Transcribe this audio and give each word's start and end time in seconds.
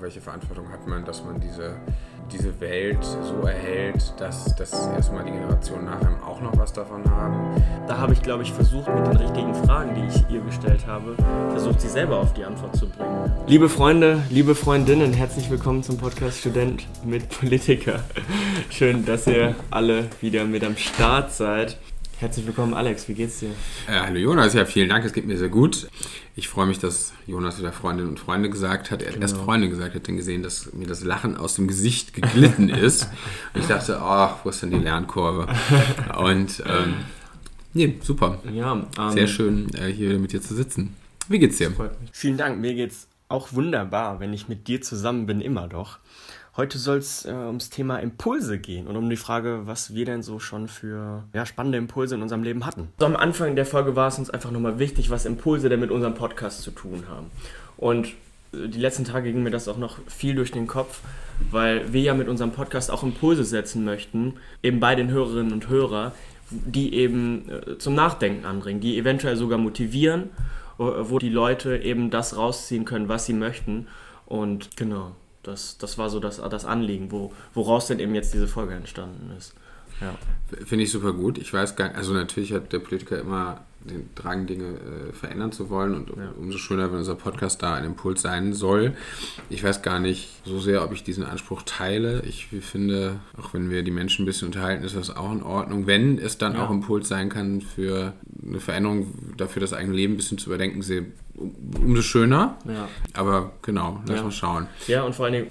Welche 0.00 0.20
Verantwortung 0.20 0.70
hat 0.70 0.86
man, 0.86 1.04
dass 1.04 1.24
man 1.24 1.40
diese, 1.40 1.76
diese 2.32 2.60
Welt 2.60 2.98
so 3.02 3.46
erhält, 3.46 4.12
dass, 4.18 4.54
dass 4.56 4.72
erstmal 4.88 5.24
die 5.24 5.30
Generationen 5.30 5.84
nach 5.84 6.00
einem 6.00 6.20
auch 6.22 6.40
noch 6.40 6.56
was 6.58 6.72
davon 6.72 7.08
haben? 7.08 7.62
Da 7.86 7.98
habe 7.98 8.12
ich, 8.12 8.20
glaube 8.20 8.42
ich, 8.42 8.52
versucht, 8.52 8.88
mit 8.88 9.06
den 9.06 9.16
richtigen 9.16 9.54
Fragen, 9.54 9.94
die 9.94 10.06
ich 10.06 10.34
ihr 10.34 10.40
gestellt 10.40 10.86
habe, 10.86 11.14
versucht, 11.50 11.80
sie 11.80 11.88
selber 11.88 12.18
auf 12.18 12.34
die 12.34 12.44
Antwort 12.44 12.76
zu 12.76 12.88
bringen. 12.88 13.32
Liebe 13.46 13.68
Freunde, 13.68 14.22
liebe 14.30 14.54
Freundinnen, 14.54 15.12
herzlich 15.12 15.48
willkommen 15.48 15.82
zum 15.84 15.96
Podcast 15.96 16.40
Student 16.40 16.86
mit 17.04 17.28
Politiker. 17.28 18.00
Schön, 18.70 19.06
dass 19.06 19.28
ihr 19.28 19.54
alle 19.70 20.08
wieder 20.20 20.44
mit 20.44 20.64
am 20.64 20.76
Start 20.76 21.32
seid. 21.32 21.78
Herzlich 22.20 22.46
willkommen, 22.46 22.74
Alex. 22.74 23.08
Wie 23.08 23.14
geht's 23.14 23.40
dir? 23.40 23.50
Äh, 23.88 24.00
hallo 24.00 24.18
Jonas, 24.18 24.54
ja, 24.54 24.64
vielen 24.64 24.88
Dank, 24.88 25.04
es 25.04 25.12
geht 25.12 25.26
mir 25.26 25.36
sehr 25.36 25.48
gut. 25.48 25.88
Ich 26.36 26.48
freue 26.48 26.66
mich, 26.66 26.78
dass 26.78 27.12
Jonas 27.26 27.58
wieder 27.58 27.72
Freundinnen 27.72 28.10
und 28.10 28.20
Freunde 28.20 28.48
gesagt 28.48 28.92
hat. 28.92 29.02
Er 29.02 29.08
hat 29.08 29.14
genau. 29.14 29.24
erst 29.26 29.36
Freunde 29.36 29.68
gesagt, 29.68 29.96
hat 29.96 30.06
dann 30.06 30.16
gesehen, 30.16 30.44
dass 30.44 30.72
mir 30.72 30.86
das 30.86 31.02
Lachen 31.02 31.36
aus 31.36 31.56
dem 31.56 31.66
Gesicht 31.66 32.14
geglitten 32.14 32.68
ist. 32.70 33.08
und 33.52 33.62
ich 33.62 33.66
dachte, 33.66 34.00
ach, 34.00 34.44
wo 34.44 34.50
ist 34.50 34.62
denn 34.62 34.70
die 34.70 34.78
Lernkurve? 34.78 35.48
Und 36.16 36.62
ähm, 36.66 36.94
nee, 37.72 37.96
super. 38.00 38.38
Ja, 38.52 38.86
ähm, 38.96 39.10
sehr 39.10 39.26
schön, 39.26 39.74
äh, 39.74 39.92
hier 39.92 40.10
wieder 40.10 40.20
mit 40.20 40.32
dir 40.32 40.40
zu 40.40 40.54
sitzen. 40.54 40.94
Wie 41.28 41.40
geht's 41.40 41.58
dir? 41.58 41.72
Vielen 42.12 42.36
Dank, 42.36 42.60
mir 42.60 42.74
geht's 42.74 43.08
auch 43.28 43.52
wunderbar, 43.52 44.20
wenn 44.20 44.32
ich 44.32 44.48
mit 44.48 44.68
dir 44.68 44.80
zusammen 44.82 45.26
bin, 45.26 45.40
immer 45.40 45.66
doch. 45.66 45.98
Heute 46.56 46.78
soll 46.78 46.98
es 46.98 47.24
äh, 47.24 47.32
ums 47.32 47.68
Thema 47.68 47.98
Impulse 47.98 48.60
gehen 48.60 48.86
und 48.86 48.94
um 48.94 49.10
die 49.10 49.16
Frage, 49.16 49.62
was 49.64 49.92
wir 49.92 50.04
denn 50.04 50.22
so 50.22 50.38
schon 50.38 50.68
für 50.68 51.24
ja, 51.32 51.46
spannende 51.46 51.78
Impulse 51.78 52.14
in 52.14 52.22
unserem 52.22 52.44
Leben 52.44 52.64
hatten. 52.64 52.90
So, 53.00 53.06
am 53.06 53.16
Anfang 53.16 53.56
der 53.56 53.66
Folge 53.66 53.96
war 53.96 54.06
es 54.06 54.20
uns 54.20 54.30
einfach 54.30 54.52
nochmal 54.52 54.78
wichtig, 54.78 55.10
was 55.10 55.26
Impulse 55.26 55.68
denn 55.68 55.80
mit 55.80 55.90
unserem 55.90 56.14
Podcast 56.14 56.62
zu 56.62 56.70
tun 56.70 57.06
haben. 57.08 57.26
Und 57.76 58.06
äh, 58.52 58.68
die 58.68 58.78
letzten 58.78 59.04
Tage 59.04 59.32
ging 59.32 59.42
mir 59.42 59.50
das 59.50 59.66
auch 59.66 59.78
noch 59.78 59.98
viel 60.06 60.36
durch 60.36 60.52
den 60.52 60.68
Kopf, 60.68 61.00
weil 61.50 61.92
wir 61.92 62.02
ja 62.02 62.14
mit 62.14 62.28
unserem 62.28 62.52
Podcast 62.52 62.88
auch 62.88 63.02
Impulse 63.02 63.42
setzen 63.42 63.84
möchten, 63.84 64.34
eben 64.62 64.78
bei 64.78 64.94
den 64.94 65.10
Hörerinnen 65.10 65.52
und 65.52 65.68
Hörern, 65.68 66.12
die 66.50 66.94
eben 66.94 67.50
äh, 67.50 67.78
zum 67.78 67.96
Nachdenken 67.96 68.46
anbringen, 68.46 68.80
die 68.80 68.96
eventuell 68.96 69.36
sogar 69.36 69.58
motivieren, 69.58 70.30
wo 70.78 71.18
die 71.18 71.30
Leute 71.30 71.78
eben 71.78 72.10
das 72.10 72.36
rausziehen 72.36 72.84
können, 72.84 73.08
was 73.08 73.26
sie 73.26 73.32
möchten. 73.32 73.86
Und 74.26 74.76
genau, 74.76 75.14
das, 75.44 75.78
das 75.78 75.98
war 75.98 76.10
so 76.10 76.20
das, 76.20 76.36
das 76.36 76.64
Anliegen, 76.64 77.10
wo, 77.10 77.32
woraus 77.54 77.86
denn 77.86 78.00
eben 78.00 78.14
jetzt 78.14 78.34
diese 78.34 78.48
Folge 78.48 78.74
entstanden 78.74 79.30
ist. 79.36 79.54
Ja. 80.00 80.14
Finde 80.64 80.84
ich 80.84 80.90
super 80.90 81.12
gut. 81.12 81.38
Ich 81.38 81.52
weiß 81.52 81.76
gar 81.76 81.88
nicht, 81.88 81.96
also 81.96 82.12
natürlich 82.12 82.52
hat 82.52 82.72
der 82.72 82.80
Politiker 82.80 83.18
immer 83.18 83.64
den 83.84 84.08
Drang, 84.14 84.46
Dinge 84.46 84.64
äh, 84.64 85.12
verändern 85.12 85.52
zu 85.52 85.68
wollen 85.68 85.94
und 85.94 86.08
ja. 86.08 86.32
umso 86.38 86.58
schöner, 86.58 86.90
wenn 86.90 86.98
unser 86.98 87.14
Podcast 87.14 87.62
da 87.62 87.74
ein 87.74 87.84
Impuls 87.84 88.22
sein 88.22 88.54
soll. 88.54 88.96
Ich 89.50 89.62
weiß 89.62 89.82
gar 89.82 90.00
nicht 90.00 90.40
so 90.44 90.58
sehr, 90.58 90.82
ob 90.82 90.92
ich 90.92 91.04
diesen 91.04 91.24
Anspruch 91.24 91.62
teile. 91.62 92.22
Ich 92.22 92.46
finde, 92.46 93.20
auch 93.36 93.52
wenn 93.52 93.70
wir 93.70 93.82
die 93.82 93.90
Menschen 93.90 94.22
ein 94.22 94.26
bisschen 94.26 94.46
unterhalten, 94.46 94.84
ist 94.84 94.96
das 94.96 95.14
auch 95.14 95.32
in 95.32 95.42
Ordnung. 95.42 95.86
Wenn 95.86 96.18
es 96.18 96.38
dann 96.38 96.54
ja. 96.54 96.64
auch 96.64 96.70
Impuls 96.70 97.08
sein 97.08 97.28
kann 97.28 97.60
für 97.60 98.14
eine 98.46 98.60
Veränderung, 98.60 99.34
dafür 99.36 99.60
das 99.60 99.74
eigene 99.74 99.94
Leben 99.94 100.14
ein 100.14 100.16
bisschen 100.16 100.38
zu 100.38 100.48
überdenken, 100.48 100.82
umso 101.36 102.02
schöner. 102.02 102.56
Ja. 102.66 102.88
Aber 103.14 103.52
genau, 103.62 104.00
lass 104.06 104.18
ja. 104.18 104.22
mal 104.22 104.32
schauen. 104.32 104.66
Ja, 104.86 105.02
und 105.02 105.14
vor 105.14 105.26
allen 105.26 105.34
Dingen, 105.34 105.50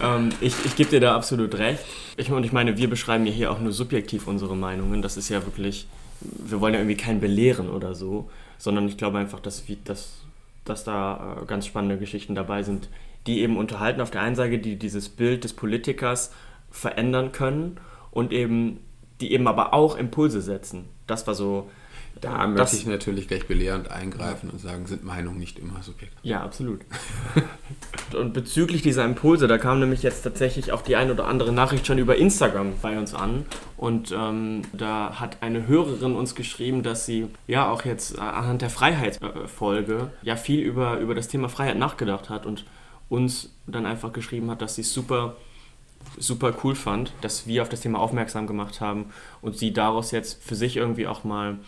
ähm, 0.00 0.30
ich, 0.40 0.54
ich 0.64 0.76
gebe 0.76 0.90
dir 0.90 1.00
da 1.00 1.16
absolut 1.16 1.54
recht. 1.58 1.84
Ich, 2.16 2.30
und 2.30 2.44
ich 2.44 2.52
meine, 2.52 2.76
wir 2.76 2.90
beschreiben 2.90 3.26
ja 3.26 3.32
hier 3.32 3.50
auch 3.50 3.60
nur 3.60 3.72
subjektiv 3.72 4.26
unsere 4.26 4.56
Meinungen. 4.56 5.02
Das 5.02 5.16
ist 5.16 5.28
ja 5.28 5.44
wirklich 5.44 5.86
wir 6.22 6.60
wollen 6.60 6.74
ja 6.74 6.80
irgendwie 6.80 6.96
keinen 6.96 7.20
belehren 7.20 7.70
oder 7.70 7.94
so, 7.94 8.30
sondern 8.58 8.88
ich 8.88 8.96
glaube 8.96 9.18
einfach, 9.18 9.40
dass, 9.40 9.64
dass, 9.84 10.22
dass 10.64 10.84
da 10.84 11.38
äh, 11.42 11.46
ganz 11.46 11.66
spannende 11.66 11.98
Geschichten 11.98 12.34
dabei 12.34 12.62
sind, 12.62 12.88
die 13.26 13.40
eben 13.40 13.56
unterhalten 13.56 14.00
auf 14.00 14.10
der 14.10 14.22
einen 14.22 14.36
Seite, 14.36 14.58
die 14.58 14.76
dieses 14.76 15.08
Bild 15.08 15.44
des 15.44 15.52
Politikers 15.52 16.32
verändern 16.70 17.32
können 17.32 17.78
und 18.10 18.32
eben, 18.32 18.80
die 19.20 19.32
eben 19.32 19.46
aber 19.46 19.74
auch 19.74 19.96
Impulse 19.96 20.40
setzen. 20.40 20.86
Das 21.06 21.26
war 21.26 21.34
so 21.34 21.70
da 22.20 22.46
möchte 22.46 22.76
ich 22.76 22.86
natürlich 22.86 23.26
gleich 23.26 23.46
belehrend 23.46 23.90
eingreifen 23.90 24.50
und 24.50 24.60
sagen, 24.60 24.86
sind 24.86 25.04
Meinungen 25.04 25.38
nicht 25.38 25.58
immer 25.58 25.82
subjektiv. 25.82 26.18
Ja, 26.22 26.42
absolut. 26.42 26.80
und 28.16 28.32
bezüglich 28.32 28.82
dieser 28.82 29.04
Impulse, 29.04 29.48
da 29.48 29.58
kam 29.58 29.80
nämlich 29.80 30.02
jetzt 30.02 30.22
tatsächlich 30.22 30.72
auch 30.72 30.82
die 30.82 30.96
ein 30.96 31.10
oder 31.10 31.26
andere 31.26 31.52
Nachricht 31.52 31.86
schon 31.86 31.98
über 31.98 32.16
Instagram 32.16 32.74
bei 32.80 32.98
uns 32.98 33.14
an. 33.14 33.44
Und 33.76 34.12
ähm, 34.12 34.62
da 34.72 35.18
hat 35.18 35.42
eine 35.42 35.66
Hörerin 35.66 36.14
uns 36.14 36.34
geschrieben, 36.34 36.82
dass 36.82 37.06
sie 37.06 37.26
ja 37.48 37.68
auch 37.68 37.84
jetzt 37.84 38.18
anhand 38.18 38.62
der 38.62 38.70
Freiheitsfolge 38.70 40.10
ja 40.22 40.36
viel 40.36 40.60
über, 40.60 40.98
über 40.98 41.14
das 41.14 41.28
Thema 41.28 41.48
Freiheit 41.48 41.78
nachgedacht 41.78 42.30
hat 42.30 42.46
und 42.46 42.64
uns 43.08 43.50
dann 43.66 43.84
einfach 43.84 44.12
geschrieben 44.12 44.50
hat, 44.50 44.62
dass 44.62 44.76
sie 44.76 44.82
es 44.82 44.92
super 44.92 45.36
super 46.18 46.52
cool 46.62 46.74
fand, 46.74 47.12
dass 47.20 47.46
wir 47.46 47.62
auf 47.62 47.68
das 47.68 47.80
Thema 47.80 47.98
aufmerksam 48.00 48.46
gemacht 48.46 48.80
haben 48.80 49.06
und 49.40 49.56
sie 49.56 49.72
daraus 49.72 50.10
jetzt 50.10 50.42
für 50.42 50.54
sich 50.54 50.76
irgendwie 50.76 51.06
auch 51.06 51.24
mal 51.24 51.58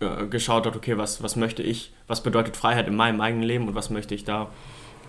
äh, 0.00 0.26
geschaut 0.26 0.66
hat, 0.66 0.76
okay, 0.76 0.96
was, 0.96 1.22
was 1.22 1.36
möchte 1.36 1.62
ich, 1.62 1.92
was 2.06 2.22
bedeutet 2.22 2.56
Freiheit 2.56 2.86
in 2.86 2.96
meinem 2.96 3.20
eigenen 3.20 3.44
Leben 3.44 3.68
und 3.68 3.74
was 3.74 3.90
möchte 3.90 4.14
ich 4.14 4.24
da 4.24 4.48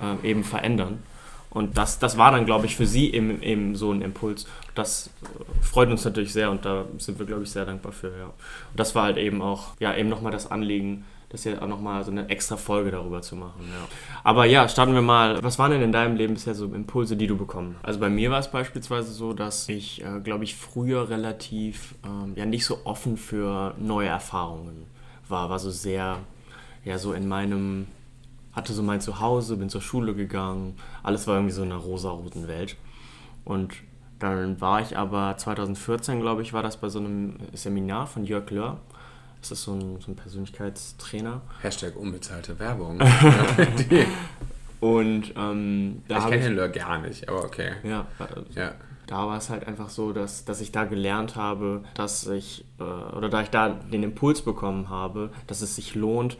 äh, 0.02 0.28
eben 0.28 0.44
verändern. 0.44 1.03
Und 1.52 1.78
das, 1.78 1.97
das 1.97 2.18
war 2.18 2.31
dann, 2.31 2.46
glaube 2.46 2.68
ich, 2.68 2.75
für 2.75 2.85
sie 2.85 3.12
eben, 3.12 3.41
eben 3.41 3.75
so 3.75 3.91
ein 3.91 4.02
Impuls. 4.02 4.46
Das 4.75 5.09
äh, 5.24 5.63
freut 5.63 5.90
uns 5.90 6.06
natürlich 6.06 6.34
sehr 6.34 6.52
und 6.52 6.66
da 6.66 6.85
sind 6.97 7.18
wir, 7.19 7.25
glaube 7.25 7.44
ich, 7.44 7.52
sehr 7.52 7.66
dankbar 7.66 7.91
für. 7.91 8.16
Ja. 8.18 8.25
Und 8.25 8.34
das 8.75 8.94
war 8.96 9.03
halt 9.03 9.18
eben 9.18 9.41
auch, 9.41 9.69
ja, 9.80 9.96
eben 9.96 10.09
nochmal 10.09 10.31
das 10.31 10.50
Anliegen, 10.50 11.06
das 11.29 11.44
hier 11.44 11.62
auch 11.62 11.67
nochmal 11.67 12.03
so 12.03 12.12
eine 12.12 12.28
extra 12.29 12.57
Folge 12.57 12.91
darüber 12.91 13.22
zu 13.22 13.35
machen. 13.35 13.62
Ja. 13.62 13.88
Aber 14.23 14.45
ja, 14.45 14.67
starten 14.67 14.94
wir 14.94 15.03
mal. 15.03 15.41
Was 15.44 15.59
waren 15.59 15.72
denn 15.72 15.81
in 15.81 15.91
deinem 15.91 16.16
Leben 16.16 16.34
bisher 16.34 16.56
so 16.56 16.66
Impulse, 16.66 17.16
die 17.16 17.28
du 17.28 17.38
bekommen 17.38 17.75
hast? 17.78 17.85
Also 17.85 18.00
bei 18.00 18.09
mir 18.09 18.31
war 18.31 18.40
es 18.40 18.50
beispielsweise 18.50 19.12
so, 19.12 19.34
dass 19.34 19.69
ich, 19.69 20.03
äh, 20.03 20.19
glaube 20.22 20.44
ich, 20.44 20.56
früher 20.56 21.09
relativ 21.09 21.95
ähm, 22.03 22.34
ja 22.35 22.45
nicht 22.45 22.66
so 22.66 22.79
offen 22.84 23.16
für 23.16 23.75
neue 23.78 24.07
Erfahrungen 24.07 24.88
war. 25.28 25.51
War 25.51 25.59
so 25.59 25.69
sehr, 25.69 26.18
ja, 26.84 26.97
so 26.97 27.13
in 27.13 27.28
meinem, 27.28 27.88
hatte 28.53 28.73
so 28.73 28.81
mein 28.81 29.00
Zuhause, 29.00 29.56
bin 29.57 29.69
zur 29.69 29.81
Schule 29.81 30.16
gegangen. 30.16 30.78
Alles 31.03 31.28
war 31.28 31.35
irgendwie 31.35 31.53
so 31.53 31.62
in 31.62 31.72
einer 31.72 31.81
rosa-roten 31.81 32.47
Welt. 32.47 32.75
Und 33.45 33.75
dann 34.18 34.59
war 34.59 34.81
ich 34.81 34.97
aber 34.97 35.38
2014, 35.38 36.22
glaube 36.22 36.41
ich, 36.41 36.53
war 36.53 36.63
das 36.63 36.78
bei 36.78 36.89
so 36.89 37.00
einem 37.00 37.35
Seminar 37.53 38.07
von 38.07 38.25
Jörg 38.25 38.45
Löhr 39.39 39.41
ist 39.41 39.51
das 39.51 39.63
so 39.63 39.73
ein, 39.73 40.00
so 40.01 40.11
ein 40.11 40.16
Persönlichkeitstrainer. 40.16 41.41
Hashtag 41.61 41.95
unbezahlte 41.95 42.59
Werbung. 42.59 43.00
und 44.79 45.33
ähm, 45.35 46.03
da 46.07 46.17
ich 46.17 46.25
kenne 46.25 46.44
den 46.44 46.55
Lör 46.55 46.69
gar 46.69 47.00
nicht, 47.00 47.29
aber 47.29 47.45
okay. 47.45 47.72
Ja, 47.83 48.05
ja. 48.55 48.73
da 49.07 49.27
war 49.27 49.38
es 49.38 49.50
halt 49.50 49.66
einfach 49.66 49.89
so, 49.89 50.13
dass, 50.13 50.45
dass 50.45 50.61
ich 50.61 50.72
da 50.72 50.85
gelernt 50.85 51.35
habe, 51.35 51.83
dass 51.94 52.27
ich, 52.27 52.66
äh, 52.79 52.83
oder 52.83 53.29
da 53.29 53.41
ich 53.41 53.50
da 53.50 53.69
den 53.69 54.03
Impuls 54.03 54.41
bekommen 54.41 54.89
habe, 54.89 55.31
dass 55.47 55.61
es 55.61 55.75
sich 55.75 55.95
lohnt, 55.95 56.38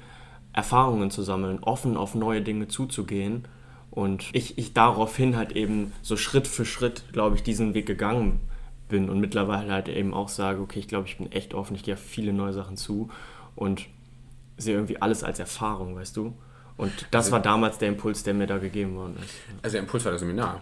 Erfahrungen 0.51 1.11
zu 1.11 1.21
sammeln, 1.21 1.59
offen 1.61 1.95
auf 1.95 2.16
neue 2.16 2.41
Dinge 2.41 2.67
zuzugehen. 2.67 3.47
Und 3.91 4.29
ich, 4.33 4.57
ich 4.57 4.73
daraufhin 4.73 5.35
halt 5.35 5.53
eben 5.53 5.93
so 6.01 6.16
Schritt 6.16 6.47
für 6.47 6.66
Schritt, 6.66 7.03
glaube 7.11 7.35
ich, 7.35 7.43
diesen 7.43 7.73
Weg 7.73 7.85
gegangen 7.85 8.39
bin 8.89 9.09
und 9.09 9.19
mittlerweile 9.19 9.72
halt 9.72 9.88
eben 9.88 10.13
auch 10.13 10.27
sage, 10.27 10.59
okay, 10.61 10.79
ich 10.79 10.88
glaube, 10.88 11.07
ich 11.07 11.17
bin 11.17 11.31
echt 11.31 11.53
offen, 11.53 11.75
ich 11.75 11.83
gehe 11.83 11.94
auf 11.94 12.01
viele 12.01 12.33
neue 12.33 12.53
Sachen 12.53 12.75
zu 12.75 13.09
und 13.55 13.85
sehe 14.57 14.75
irgendwie 14.75 15.01
alles 15.01 15.23
als 15.23 15.39
Erfahrung, 15.39 15.95
weißt 15.95 16.17
du? 16.17 16.33
Und 16.75 16.91
das 17.11 17.25
also, 17.25 17.31
war 17.33 17.39
damals 17.41 17.78
der 17.78 17.89
Impuls, 17.89 18.23
der 18.23 18.33
mir 18.33 18.47
da 18.47 18.57
gegeben 18.57 18.95
worden 18.95 19.17
ist. 19.23 19.35
Also 19.61 19.73
der 19.73 19.81
Impuls 19.81 20.03
war 20.05 20.11
das 20.11 20.22
Seminar? 20.22 20.61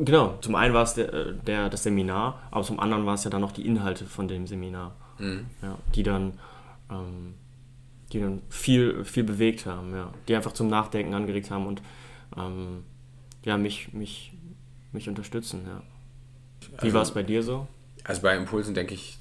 Genau, 0.00 0.38
zum 0.40 0.54
einen 0.54 0.74
war 0.74 0.82
es 0.82 0.94
der, 0.94 1.32
der, 1.32 1.68
das 1.68 1.82
Seminar, 1.82 2.40
aber 2.50 2.64
zum 2.64 2.80
anderen 2.80 3.04
war 3.06 3.14
es 3.14 3.24
ja 3.24 3.30
dann 3.30 3.40
noch 3.40 3.52
die 3.52 3.66
Inhalte 3.66 4.06
von 4.06 4.28
dem 4.28 4.46
Seminar, 4.46 4.94
mhm. 5.18 5.46
ja, 5.62 5.76
die 5.94 6.02
dann, 6.02 6.34
ähm, 6.90 7.34
die 8.12 8.20
dann 8.20 8.42
viel, 8.48 9.04
viel 9.04 9.24
bewegt 9.24 9.66
haben, 9.66 9.94
ja, 9.94 10.10
die 10.28 10.36
einfach 10.36 10.52
zum 10.52 10.68
Nachdenken 10.68 11.14
angeregt 11.14 11.50
haben 11.50 11.66
und 11.66 11.82
ähm, 12.36 12.84
ja, 13.44 13.58
mich, 13.58 13.92
mich, 13.92 14.32
mich 14.92 15.08
unterstützen, 15.08 15.62
ja. 15.66 15.82
Wie 16.78 16.86
also, 16.86 16.94
war 16.94 17.02
es 17.02 17.10
bei 17.12 17.22
dir 17.22 17.42
so? 17.42 17.66
Also 18.04 18.22
bei 18.22 18.36
Impulsen 18.36 18.74
denke 18.74 18.94
ich 18.94 19.18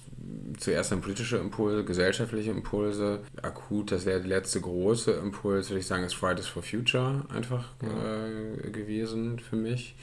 zuerst 0.57 0.91
an 0.91 1.01
politische 1.01 1.37
Impulse, 1.37 1.83
gesellschaftliche 1.83 2.51
Impulse. 2.51 3.21
Akut, 3.41 3.91
das 3.91 4.05
wäre 4.05 4.19
der 4.19 4.29
letzte 4.29 4.61
große 4.61 5.11
Impuls, 5.11 5.69
würde 5.69 5.79
ich 5.79 5.87
sagen, 5.87 6.03
ist 6.03 6.15
Fridays 6.15 6.47
for 6.47 6.63
Future 6.63 7.25
einfach 7.33 7.65
ja. 7.81 8.25
äh, 8.25 8.69
gewesen 8.71 9.39
für 9.39 9.55
mich. 9.55 9.95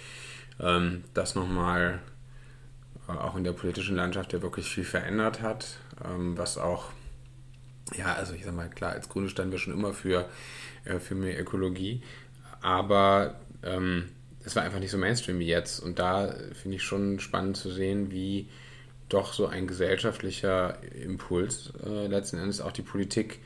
Ähm, 0.61 1.05
das 1.15 1.35
nochmal 1.35 2.01
äh, 3.09 3.13
auch 3.13 3.37
in 3.37 3.45
der 3.45 3.53
politischen 3.53 3.97
Landschaft 3.97 4.33
ja 4.33 4.43
wirklich 4.43 4.69
viel 4.69 4.85
verändert 4.85 5.43
hat, 5.43 5.79
ähm, 6.05 6.37
was 6.37 6.59
auch, 6.59 6.91
ja, 7.95 8.15
also 8.15 8.35
ich 8.35 8.45
sag 8.45 8.55
mal, 8.55 8.69
klar, 8.69 8.93
als 8.93 9.09
Grüne 9.09 9.29
standen 9.29 9.53
wir 9.53 9.59
schon 9.59 9.75
immer 9.75 9.93
für, 9.93 10.29
äh, 10.85 10.99
für 10.99 11.15
mehr 11.15 11.41
Ökologie, 11.41 12.03
aber 12.61 13.41
ähm, 13.63 14.11
es 14.45 14.57
war 14.57 14.63
einfach 14.63 14.79
nicht 14.79 14.91
so 14.91 14.99
Mainstream 14.99 15.39
wie 15.39 15.47
jetzt. 15.47 15.81
Und 15.81 15.99
da 15.99 16.35
finde 16.53 16.77
ich 16.77 16.83
schon 16.83 17.21
spannend 17.21 17.57
zu 17.57 17.71
sehen, 17.71 18.11
wie 18.11 18.49
doch 19.09 19.33
so 19.33 19.47
ein 19.47 19.67
gesellschaftlicher 19.67 20.79
Impuls 20.95 21.73
äh, 21.85 22.07
letzten 22.07 22.39
Endes 22.39 22.61
auch 22.61 22.73
die 22.73 22.83
Politik 22.83 23.41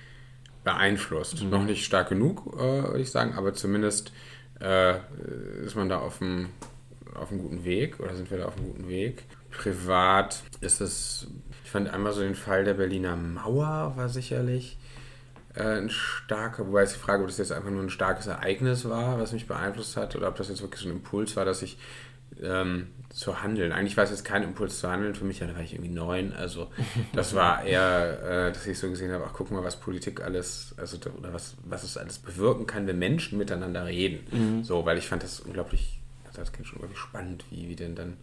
beeinflusst. 0.65 1.43
Mhm. 1.43 1.51
Noch 1.51 1.65
nicht 1.65 1.85
stark 1.85 2.09
genug, 2.09 2.55
äh, 2.55 2.59
würde 2.59 3.01
ich 3.01 3.11
sagen, 3.11 3.35
aber 3.35 3.55
zumindest 3.55 4.13
äh, 4.61 4.97
ist 5.65 5.75
man 5.75 5.89
da 5.89 5.99
auf 5.99 6.23
einem, 6.23 6.51
auf 7.15 7.31
einem 7.31 7.43
guten 7.43 7.65
Weg 7.65 8.01
oder 8.01 8.15
sind 8.15 8.31
wir 8.31 8.39
da 8.39 8.47
auf 8.47 8.57
einem 8.57 8.67
guten 8.67 8.89
Weg? 8.89 9.25
Privat 9.51 10.43
ist 10.61 10.81
es, 10.81 11.29
ich 11.65 11.71
fand 11.71 11.89
einmal 11.89 12.13
so 12.13 12.21
den 12.21 12.35
Fall 12.35 12.65
der 12.65 12.75
Berliner 12.75 13.17
Mauer 13.17 13.95
war 13.97 14.09
sicherlich 14.09 14.77
äh, 14.81 14.86
ein 15.57 15.91
starker, 15.91 16.67
wobei 16.67 16.83
ist 16.83 16.95
die 16.95 17.01
Frage, 17.01 17.23
ob 17.23 17.29
das 17.29 17.39
jetzt 17.39 17.53
einfach 17.53 17.71
nur 17.71 17.83
ein 17.83 17.91
starkes 17.91 18.27
Ereignis 18.27 18.89
war, 18.89 19.19
was 19.19 19.33
mich 19.33 19.47
beeinflusst 19.47 19.97
hat, 19.97 20.17
oder 20.17 20.29
ob 20.29 20.37
das 20.37 20.49
jetzt 20.49 20.63
wirklich 20.63 20.81
so 20.81 20.89
ein 20.89 20.97
Impuls 20.97 21.37
war, 21.37 21.45
dass 21.45 21.63
ich 21.63 21.79
ähm, 22.43 22.89
zu 23.11 23.43
handeln. 23.43 23.73
Eigentlich 23.73 23.97
war 23.97 24.05
es 24.05 24.11
jetzt 24.11 24.25
kein 24.25 24.43
Impuls 24.43 24.81
zu 24.81 24.91
handeln 24.91 25.15
für 25.15 25.25
mich, 25.25 25.39
da 25.39 25.49
war 25.55 25.63
ich 25.63 25.73
irgendwie 25.73 25.93
neun. 25.93 26.33
Also 26.35 26.71
das 27.15 27.35
war 27.35 27.65
eher, 27.65 28.49
äh, 28.49 28.53
dass 28.53 28.67
ich 28.67 28.79
so 28.79 28.91
gesehen 28.91 29.13
habe, 29.13 29.25
ach 29.27 29.33
guck 29.33 29.51
mal, 29.51 29.65
was 29.65 29.77
Politik 29.77 30.21
alles, 30.21 30.75
also 30.77 30.99
oder 31.19 31.33
was, 31.33 31.55
was 31.65 31.83
es 31.85 31.97
alles 31.97 32.19
bewirken 32.19 32.67
kann, 32.67 32.87
wenn 32.87 32.99
Menschen 32.99 33.39
miteinander 33.39 33.87
reden. 33.87 34.27
Mhm. 34.31 34.65
So, 34.65 34.85
weil 34.85 34.99
ich 34.99 35.09
fand 35.09 35.23
das 35.23 35.41
unglaublich, 35.41 36.01
das 36.35 36.53
klingt 36.53 36.69
schon 36.69 36.77
unglaublich 36.77 37.01
spannend, 37.01 37.45
wie, 37.51 37.69
wie 37.69 37.77
denn 37.77 37.95
dann 37.95 38.19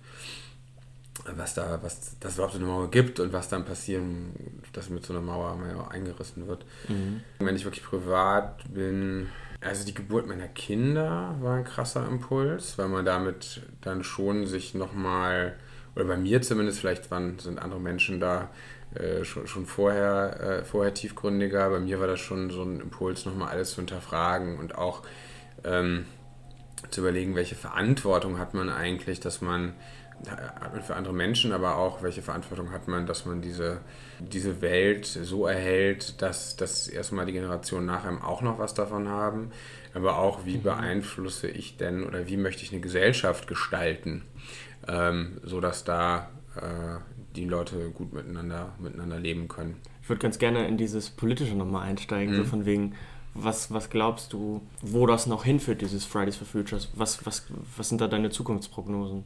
was 1.25 1.53
da, 1.53 1.79
was 1.81 2.17
das 2.19 2.35
überhaupt 2.35 2.53
so 2.53 2.59
eine 2.59 2.67
Mauer 2.67 2.91
gibt 2.91 3.19
und 3.19 3.33
was 3.33 3.49
dann 3.49 3.65
passieren, 3.65 4.33
dass 4.73 4.89
mit 4.89 5.05
so 5.05 5.13
einer 5.13 5.21
Mauer 5.21 5.55
mal 5.55 5.87
eingerissen 5.89 6.47
wird. 6.47 6.65
Mhm. 6.87 7.21
Wenn 7.39 7.55
ich 7.55 7.65
wirklich 7.65 7.83
privat 7.83 8.63
bin, 8.73 9.29
also 9.61 9.85
die 9.85 9.93
Geburt 9.93 10.27
meiner 10.27 10.47
Kinder 10.47 11.35
war 11.39 11.55
ein 11.55 11.63
krasser 11.63 12.05
Impuls, 12.07 12.77
weil 12.77 12.89
man 12.89 13.05
damit 13.05 13.61
dann 13.81 14.03
schon 14.03 14.45
sich 14.47 14.73
nochmal, 14.73 15.55
oder 15.95 16.05
bei 16.05 16.17
mir 16.17 16.41
zumindest, 16.41 16.79
vielleicht 16.79 17.09
waren, 17.11 17.39
sind 17.39 17.59
andere 17.59 17.79
Menschen 17.79 18.19
da 18.19 18.49
äh, 18.95 19.23
schon, 19.23 19.47
schon 19.47 19.65
vorher, 19.65 20.39
äh, 20.39 20.63
vorher 20.65 20.93
tiefgründiger, 20.93 21.69
bei 21.69 21.79
mir 21.79 21.99
war 21.99 22.07
das 22.07 22.19
schon 22.19 22.49
so 22.49 22.63
ein 22.63 22.81
Impuls, 22.81 23.25
nochmal 23.25 23.49
alles 23.49 23.71
zu 23.71 23.77
hinterfragen 23.77 24.59
und 24.59 24.77
auch 24.77 25.03
ähm, 25.63 26.05
zu 26.91 27.01
überlegen, 27.01 27.35
welche 27.35 27.55
Verantwortung 27.55 28.37
hat 28.37 28.53
man 28.53 28.69
eigentlich, 28.69 29.19
dass 29.19 29.41
man 29.41 29.73
für 30.83 30.95
andere 30.95 31.13
Menschen, 31.13 31.51
aber 31.51 31.77
auch 31.77 32.01
welche 32.01 32.21
Verantwortung 32.21 32.71
hat 32.71 32.87
man, 32.87 33.05
dass 33.05 33.25
man 33.25 33.41
diese, 33.41 33.81
diese 34.19 34.61
Welt 34.61 35.05
so 35.05 35.47
erhält, 35.47 36.21
dass, 36.21 36.55
dass 36.55 36.87
erstmal 36.87 37.25
die 37.25 37.33
Generationen 37.33 37.85
nach 37.85 38.05
einem 38.05 38.21
auch 38.21 38.41
noch 38.41 38.59
was 38.59 38.73
davon 38.73 39.07
haben, 39.07 39.51
aber 39.93 40.17
auch 40.17 40.45
wie 40.45 40.57
mhm. 40.57 40.63
beeinflusse 40.63 41.47
ich 41.47 41.77
denn 41.77 42.03
oder 42.03 42.27
wie 42.27 42.37
möchte 42.37 42.63
ich 42.63 42.71
eine 42.71 42.81
Gesellschaft 42.81 43.47
gestalten, 43.47 44.23
ähm, 44.87 45.39
sodass 45.43 45.83
da 45.83 46.29
äh, 46.55 46.99
die 47.35 47.45
Leute 47.45 47.89
gut 47.89 48.13
miteinander, 48.13 48.73
miteinander 48.79 49.19
leben 49.19 49.47
können. 49.47 49.77
Ich 50.01 50.09
würde 50.09 50.21
ganz 50.21 50.37
gerne 50.37 50.67
in 50.67 50.77
dieses 50.77 51.09
Politische 51.09 51.55
nochmal 51.55 51.87
einsteigen, 51.87 52.33
mhm. 52.33 52.37
so 52.37 52.43
von 52.43 52.65
wegen, 52.65 52.95
was, 53.35 53.73
was 53.73 53.89
glaubst 53.89 54.33
du, 54.33 54.61
wo 54.81 55.07
das 55.07 55.25
noch 55.25 55.43
hinführt, 55.43 55.81
dieses 55.81 56.05
Fridays 56.05 56.35
for 56.35 56.45
Futures? 56.45 56.89
Was, 56.95 57.25
was, 57.25 57.45
was 57.77 57.89
sind 57.89 57.99
da 57.99 58.07
deine 58.07 58.29
Zukunftsprognosen? 58.29 59.23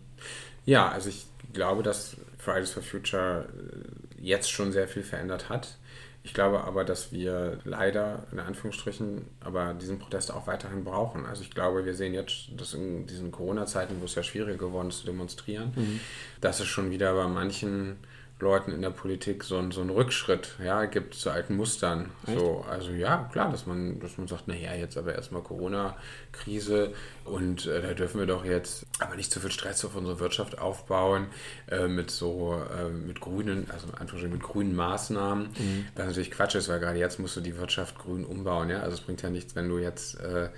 Ja, 0.68 0.90
also 0.90 1.08
ich 1.08 1.26
glaube, 1.54 1.82
dass 1.82 2.18
Fridays 2.38 2.72
for 2.72 2.84
Future 2.84 3.48
äh, 3.48 4.22
jetzt 4.22 4.52
schon 4.52 4.72
sehr 4.72 4.88
viel 4.88 5.02
verändert 5.02 5.50
hat. 5.50 5.78
Ich 6.24 6.34
glaube 6.34 6.66
aber, 6.66 6.84
dass 6.84 7.14
wir 7.14 7.60
leider, 7.64 8.28
in 8.34 8.40
Anführungsstrichen, 8.40 9.26
aber 9.40 9.74
diesen 9.74 9.98
Protest 9.98 10.30
auch 10.30 10.46
weiterhin 10.46 10.84
brauchen. 10.84 11.26
Also 11.26 11.42
ich 11.42 11.52
glaube, 11.52 11.86
wir 11.86 11.94
sehen 11.94 12.14
jetzt, 12.14 12.50
dass 12.58 12.74
in 12.74 13.08
diesen 13.08 13.32
Corona-Zeiten, 13.32 14.02
wo 14.02 14.06
es 14.06 14.16
ja 14.16 14.24
schwieriger 14.24 14.58
geworden 14.58 14.90
ist 14.90 15.00
zu 15.00 15.06
demonstrieren, 15.06 15.72
mhm. 15.74 16.02
dass 16.42 16.60
es 16.60 16.68
schon 16.68 16.92
wieder 16.92 17.14
bei 17.14 17.28
manchen 17.28 17.96
Leuten 18.40 18.72
in 18.72 18.84
der 18.84 18.92
Politik 18.92 19.44
so, 19.44 19.58
ein, 19.58 19.72
so 19.72 19.82
einen 19.82 19.90
Rückschritt 19.90 20.56
ja, 20.64 20.86
gibt 20.86 21.16
zu 21.16 21.32
alten 21.32 21.56
Mustern. 21.56 22.12
So, 22.28 22.64
also 22.70 22.92
ja, 22.92 23.28
klar, 23.32 23.52
dass 23.52 23.66
man, 23.66 24.00
dass 24.00 24.18
man 24.20 24.28
sagt, 24.28 24.48
naja, 24.48 24.76
jetzt 24.76 24.96
aber 24.96 25.16
erstmal 25.16 25.42
Corona-Krise 25.42 26.94
und 27.24 27.66
äh, 27.66 27.82
da 27.82 27.94
dürfen 27.94 28.20
wir 28.20 28.28
doch 28.28 28.46
jetzt 28.46 28.86
aber 29.00 29.16
nicht 29.16 29.32
zu 29.32 29.40
viel 29.40 29.52
Stress 29.52 29.84
auf 29.86 29.96
unsere 29.96 30.20
Wirtschaft 30.20 30.60
aufbauen 30.60 31.28
äh, 31.68 31.88
mit 31.88 32.12
so 32.12 32.62
äh, 32.78 32.90
mit 32.90 33.22
grünen, 33.22 33.68
also 33.72 33.88
mit 34.28 34.44
grünen 34.44 34.76
Maßnahmen, 34.76 35.48
mhm. 35.48 35.88
was 35.96 36.06
natürlich 36.06 36.32
Quatsch 36.32 36.56
ist, 36.56 36.70
weil 36.70 36.80
gerade 36.80 37.00
jetzt 37.00 37.20
musst 37.20 37.36
du 37.38 37.42
die 37.42 37.58
Wirtschaft 37.58 37.98
grün 37.98 38.24
umbauen. 38.24 38.70
Ja? 38.70 38.82
Also 38.82 38.96
es 38.96 39.02
bringt 39.02 39.24
ja 39.24 39.32
nichts, 39.32 39.56
wenn 39.56 39.68
du 39.68 39.80
jetzt 39.80 40.20
äh, 40.20 40.50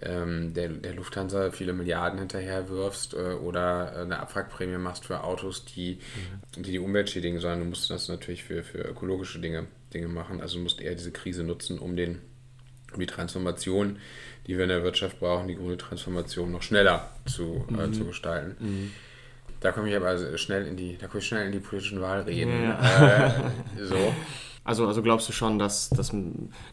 ähm, 0.00 0.54
der, 0.54 0.68
der 0.68 0.94
Lufthansa 0.94 1.50
viele 1.50 1.72
Milliarden 1.72 2.18
hinterher 2.18 2.68
wirfst 2.68 3.14
äh, 3.14 3.34
oder 3.34 3.96
eine 3.96 4.20
Abwrackprämie 4.20 4.78
machst 4.78 5.06
für 5.06 5.24
Autos, 5.24 5.64
die, 5.64 5.98
mhm. 6.56 6.62
die 6.62 6.72
die 6.72 6.78
Umwelt 6.78 7.10
schädigen, 7.10 7.40
sondern 7.40 7.60
du 7.60 7.66
musst 7.66 7.90
das 7.90 8.08
natürlich 8.08 8.44
für, 8.44 8.62
für 8.62 8.78
ökologische 8.78 9.40
Dinge, 9.40 9.66
Dinge 9.92 10.08
machen. 10.08 10.40
Also 10.40 10.56
du 10.58 10.62
musst 10.62 10.80
eher 10.80 10.94
diese 10.94 11.10
Krise 11.10 11.42
nutzen, 11.42 11.78
um, 11.78 11.96
den, 11.96 12.20
um 12.92 13.00
die 13.00 13.06
Transformation, 13.06 13.98
die 14.46 14.56
wir 14.56 14.64
in 14.64 14.70
der 14.70 14.84
Wirtschaft 14.84 15.18
brauchen, 15.18 15.48
die 15.48 15.56
grüne 15.56 15.76
Transformation 15.76 16.52
noch 16.52 16.62
schneller 16.62 17.10
zu, 17.26 17.66
äh, 17.68 17.72
mhm. 17.72 17.80
äh, 17.80 17.92
zu 17.92 18.04
gestalten. 18.04 18.56
Mhm. 18.60 18.92
Da 19.60 19.72
komme 19.72 19.90
ich 19.90 19.96
aber 19.96 20.38
schnell 20.38 20.64
in 20.66 20.76
die, 20.76 20.96
da 20.96 21.08
komme 21.08 21.18
ich 21.20 21.26
schnell 21.26 21.46
in 21.46 21.52
die 21.52 21.58
politischen 21.58 22.00
Wahlreden. 22.00 22.62
Ja. 22.62 23.26
Äh, 23.26 23.84
so. 23.84 23.96
Also, 24.68 24.86
also 24.86 25.02
glaubst 25.02 25.26
du 25.26 25.32
schon, 25.32 25.58
dass, 25.58 25.88
dass, 25.88 26.12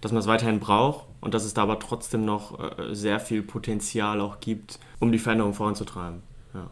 dass 0.02 0.12
man 0.12 0.20
es 0.20 0.28
weiterhin 0.28 0.60
braucht 0.60 1.08
und 1.22 1.34
dass 1.34 1.46
es 1.46 1.54
da 1.54 1.64
aber 1.64 1.80
trotzdem 1.80 2.26
noch 2.26 2.78
äh, 2.78 2.94
sehr 2.94 3.22
viel 3.22 3.42
Potenzial 3.42 4.20
auch 4.20 4.42
gibt, 4.42 4.80
um 5.00 5.14
die 5.14 5.18
Veränderung 5.18 5.54
voranzutreiben? 5.54 6.22
Ja, 6.54 6.72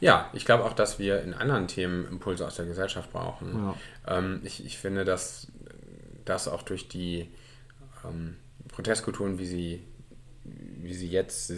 ja 0.00 0.30
ich 0.32 0.46
glaube 0.46 0.64
auch, 0.64 0.72
dass 0.72 0.98
wir 0.98 1.20
in 1.20 1.34
anderen 1.34 1.68
Themen 1.68 2.08
Impulse 2.08 2.46
aus 2.46 2.56
der 2.56 2.64
Gesellschaft 2.64 3.12
brauchen. 3.12 3.74
Ja. 4.06 4.16
Ähm, 4.16 4.40
ich, 4.42 4.64
ich 4.64 4.78
finde, 4.78 5.04
dass 5.04 5.48
das 6.24 6.48
auch 6.48 6.62
durch 6.62 6.88
die 6.88 7.28
ähm, 8.02 8.36
Protestkulturen, 8.68 9.38
wie 9.38 9.44
sie, 9.44 9.84
wie 10.44 10.94
sie 10.94 11.10
jetzt 11.10 11.52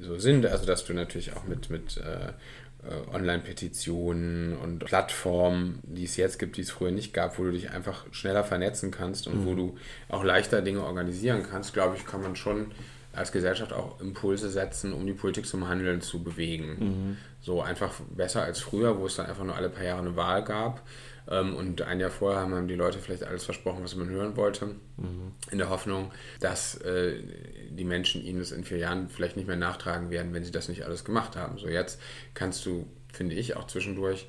so 0.00 0.18
sind, 0.18 0.44
also 0.44 0.66
dass 0.66 0.84
du 0.84 0.92
natürlich 0.92 1.36
auch 1.36 1.44
mit, 1.44 1.70
mit 1.70 1.98
äh, 1.98 2.00
äh, 2.00 2.32
Online-Petitionen 3.12 4.56
und 4.56 4.80
Plattformen, 4.84 5.80
die 5.82 6.04
es 6.04 6.16
jetzt 6.16 6.38
gibt, 6.38 6.56
die 6.56 6.62
es 6.62 6.70
früher 6.70 6.90
nicht 6.90 7.14
gab, 7.14 7.38
wo 7.38 7.44
du 7.44 7.52
dich 7.52 7.70
einfach 7.70 8.04
schneller 8.12 8.44
vernetzen 8.44 8.90
kannst 8.90 9.26
und 9.26 9.42
mhm. 9.42 9.46
wo 9.46 9.54
du 9.54 9.76
auch 10.08 10.24
leichter 10.24 10.62
Dinge 10.62 10.84
organisieren 10.84 11.42
kannst, 11.48 11.72
glaube 11.72 11.96
ich, 11.96 12.06
kann 12.06 12.22
man 12.22 12.36
schon 12.36 12.72
als 13.12 13.32
Gesellschaft 13.32 13.72
auch 13.72 14.00
Impulse 14.00 14.50
setzen, 14.50 14.92
um 14.92 15.06
die 15.06 15.12
Politik 15.12 15.46
zum 15.46 15.68
Handeln 15.68 16.00
zu 16.00 16.22
bewegen. 16.22 16.76
Mhm. 16.78 17.16
So 17.40 17.62
einfach 17.62 17.92
besser 18.10 18.42
als 18.42 18.60
früher, 18.60 18.98
wo 18.98 19.06
es 19.06 19.16
dann 19.16 19.26
einfach 19.26 19.44
nur 19.44 19.56
alle 19.56 19.68
paar 19.68 19.84
Jahre 19.84 20.00
eine 20.00 20.16
Wahl 20.16 20.44
gab. 20.44 20.82
Ähm, 21.28 21.54
und 21.54 21.82
ein 21.82 22.00
Jahr 22.00 22.10
vorher 22.10 22.40
haben 22.40 22.68
die 22.68 22.74
Leute 22.74 22.98
vielleicht 22.98 23.24
alles 23.24 23.44
versprochen, 23.44 23.82
was 23.82 23.94
man 23.94 24.08
hören 24.08 24.36
wollte, 24.36 24.66
mhm. 24.96 25.32
in 25.50 25.58
der 25.58 25.70
Hoffnung, 25.70 26.12
dass 26.40 26.76
äh, 26.82 27.18
die 27.70 27.84
Menschen 27.84 28.22
ihnen 28.22 28.40
es 28.40 28.52
in 28.52 28.64
vier 28.64 28.78
Jahren 28.78 29.08
vielleicht 29.08 29.36
nicht 29.36 29.46
mehr 29.46 29.56
nachtragen 29.56 30.10
werden, 30.10 30.34
wenn 30.34 30.44
sie 30.44 30.52
das 30.52 30.68
nicht 30.68 30.84
alles 30.84 31.04
gemacht 31.04 31.36
haben. 31.36 31.58
So 31.58 31.68
jetzt 31.68 32.00
kannst 32.34 32.64
du, 32.66 32.86
finde 33.12 33.36
ich, 33.36 33.56
auch 33.56 33.66
zwischendurch 33.66 34.26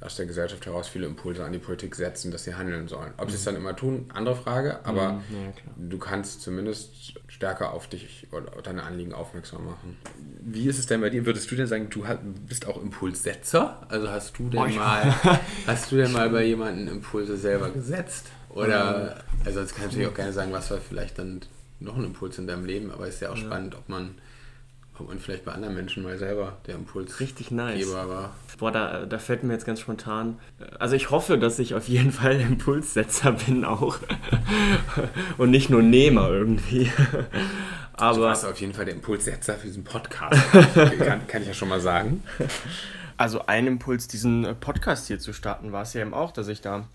aus 0.00 0.16
der 0.16 0.26
Gesellschaft 0.26 0.66
heraus 0.66 0.88
viele 0.88 1.06
Impulse 1.06 1.44
an 1.44 1.52
die 1.52 1.58
Politik 1.58 1.94
setzen, 1.94 2.30
dass 2.30 2.44
sie 2.44 2.54
handeln 2.54 2.88
sollen. 2.88 3.12
Ob 3.16 3.26
mhm. 3.26 3.30
sie 3.30 3.36
es 3.36 3.44
dann 3.44 3.56
immer 3.56 3.74
tun, 3.74 4.06
andere 4.12 4.36
Frage, 4.36 4.84
aber 4.84 5.12
mhm, 5.12 5.22
ja, 5.30 5.52
du 5.76 5.98
kannst 5.98 6.42
zumindest 6.42 7.14
stärker 7.28 7.72
auf 7.72 7.88
dich 7.88 8.28
oder 8.32 8.50
deine 8.62 8.82
Anliegen 8.82 9.12
aufmerksam 9.12 9.64
machen. 9.64 9.96
Wie 10.40 10.66
ist 10.66 10.78
es 10.78 10.86
denn 10.86 11.00
bei 11.00 11.10
dir? 11.10 11.26
Würdest 11.26 11.50
du 11.50 11.56
denn 11.56 11.66
sagen, 11.66 11.88
du 11.90 12.04
bist 12.46 12.66
auch 12.66 12.80
Impulssetzer? 12.80 13.86
Also 13.88 14.10
hast 14.10 14.38
du 14.38 14.48
denn 14.48 14.60
oh, 14.60 14.66
mal, 14.66 15.14
hast 15.66 15.90
du 15.90 15.96
denn 15.96 16.12
mal 16.12 16.30
bei 16.30 16.44
jemandem 16.44 16.88
Impulse 16.88 17.36
selber 17.36 17.70
gesetzt? 17.70 18.26
Oder, 18.50 19.22
also 19.44 19.60
jetzt 19.60 19.74
kann 19.74 19.86
ich 19.86 19.92
natürlich 19.92 20.08
auch 20.08 20.14
gerne 20.14 20.32
sagen, 20.32 20.52
was 20.52 20.70
war 20.70 20.78
vielleicht 20.78 21.18
dann 21.18 21.40
noch 21.80 21.96
ein 21.96 22.04
Impuls 22.04 22.38
in 22.38 22.46
deinem 22.46 22.64
Leben, 22.64 22.90
aber 22.90 23.08
es 23.08 23.16
ist 23.16 23.20
ja 23.20 23.30
auch 23.30 23.36
ja. 23.36 23.44
spannend, 23.44 23.74
ob 23.74 23.88
man 23.88 24.14
ob 24.98 25.08
man 25.08 25.18
vielleicht 25.18 25.44
bei 25.44 25.52
anderen 25.52 25.74
Menschen 25.74 26.02
mal 26.02 26.16
selber 26.18 26.56
der 26.66 26.76
Impuls 26.76 27.18
richtig 27.18 27.50
nice 27.50 27.92
war. 27.92 28.34
Boah, 28.58 28.70
da, 28.70 29.06
da 29.06 29.18
fällt 29.18 29.42
mir 29.42 29.52
jetzt 29.52 29.66
ganz 29.66 29.80
spontan. 29.80 30.38
Also 30.78 30.94
ich 30.94 31.10
hoffe, 31.10 31.36
dass 31.36 31.58
ich 31.58 31.74
auf 31.74 31.88
jeden 31.88 32.12
Fall 32.12 32.40
Impulssetzer 32.40 33.32
bin 33.32 33.64
auch 33.64 33.98
und 35.38 35.50
nicht 35.50 35.68
nur 35.68 35.82
Nehmer 35.82 36.28
irgendwie. 36.30 36.90
Aber 37.94 38.16
du 38.16 38.22
warst 38.22 38.44
auf 38.44 38.60
jeden 38.60 38.72
Fall 38.72 38.84
der 38.84 38.94
Impulssetzer 38.94 39.54
für 39.54 39.66
diesen 39.66 39.84
Podcast. 39.84 40.40
kann, 40.98 41.26
kann 41.26 41.42
ich 41.42 41.48
ja 41.48 41.54
schon 41.54 41.68
mal 41.68 41.80
sagen. 41.80 42.22
Also 43.16 43.46
ein 43.46 43.66
Impuls, 43.66 44.08
diesen 44.08 44.56
Podcast 44.60 45.08
hier 45.08 45.18
zu 45.18 45.32
starten, 45.32 45.72
war 45.72 45.82
es 45.82 45.92
ja 45.94 46.02
eben 46.02 46.14
auch, 46.14 46.30
dass 46.32 46.48
ich 46.48 46.60
da 46.60 46.86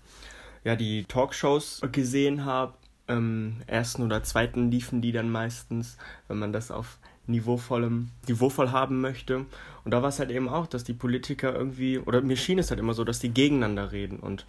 ja 0.64 0.76
die 0.76 1.04
Talkshows 1.04 1.82
gesehen 1.92 2.44
habe. 2.44 2.74
Im 3.06 3.56
ersten 3.66 4.04
oder 4.04 4.22
zweiten 4.22 4.70
liefen 4.70 5.02
die 5.02 5.10
dann 5.10 5.30
meistens, 5.30 5.96
wenn 6.28 6.38
man 6.38 6.52
das 6.52 6.70
auf 6.70 6.98
niveauvollem, 7.30 8.08
niveauvoll 8.28 8.70
haben 8.70 9.00
möchte. 9.00 9.46
Und 9.84 9.92
da 9.92 10.02
war 10.02 10.08
es 10.10 10.18
halt 10.18 10.30
eben 10.30 10.48
auch, 10.48 10.66
dass 10.66 10.84
die 10.84 10.92
Politiker 10.92 11.54
irgendwie, 11.54 11.98
oder 11.98 12.20
mir 12.20 12.36
schien 12.36 12.58
es 12.58 12.70
halt 12.70 12.80
immer 12.80 12.94
so, 12.94 13.04
dass 13.04 13.20
die 13.20 13.30
gegeneinander 13.30 13.92
reden 13.92 14.18
und 14.18 14.46